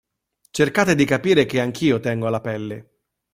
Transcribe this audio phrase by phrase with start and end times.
[0.49, 2.89] Cercate di capire che anch'io tengo alla pelle.